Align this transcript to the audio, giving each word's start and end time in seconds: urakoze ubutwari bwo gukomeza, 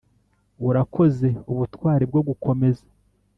urakoze 0.67 1.27
ubutwari 1.51 2.03
bwo 2.09 2.21
gukomeza, 2.27 2.85